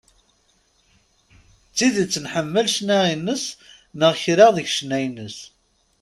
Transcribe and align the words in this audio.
D 1.69 1.71
tidet 1.75 2.15
nḥemmel 2.25 2.67
ccna-ines, 2.71 3.45
neɣ 3.99 4.13
kra 4.23 4.47
seg 4.55 4.67
ccna-ines. 4.71 5.37